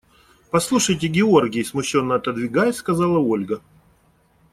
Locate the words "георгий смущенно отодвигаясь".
1.07-2.75